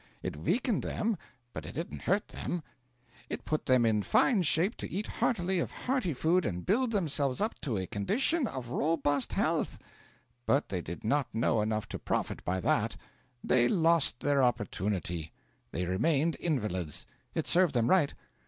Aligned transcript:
It 0.23 0.35
weakened 0.35 0.81
them, 0.81 1.15
but 1.53 1.63
it 1.63 1.75
didn't 1.75 2.01
hurt 2.01 2.29
them. 2.29 2.63
It 3.29 3.45
put 3.45 3.67
them 3.67 3.85
in 3.85 4.01
fine 4.01 4.41
shape 4.41 4.75
to 4.77 4.89
eat 4.89 5.05
heartily 5.05 5.59
of 5.59 5.71
hearty 5.71 6.15
food 6.15 6.43
and 6.43 6.65
build 6.65 6.89
themselves 6.89 7.39
up 7.39 7.61
to 7.61 7.77
a 7.77 7.85
condition 7.85 8.47
of 8.47 8.69
robust 8.69 9.33
health. 9.33 9.77
But 10.47 10.69
they 10.69 10.81
did 10.81 11.03
not 11.03 11.35
know 11.35 11.61
enough 11.61 11.87
to 11.89 11.99
profit 11.99 12.43
by 12.43 12.59
that; 12.61 12.97
they 13.43 13.67
lost 13.67 14.21
their 14.21 14.41
opportunity; 14.41 15.33
they 15.71 15.85
remained 15.85 16.35
invalids; 16.39 17.05
it 17.35 17.45
served 17.45 17.75
them 17.75 17.87
right. 17.87 18.11